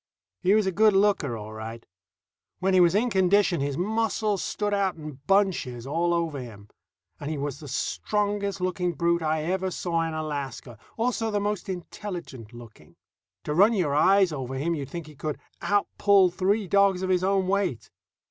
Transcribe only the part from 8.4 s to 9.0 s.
looking